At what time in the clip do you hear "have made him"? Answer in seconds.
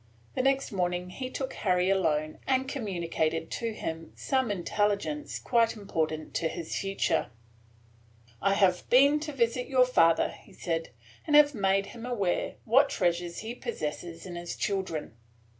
11.35-12.03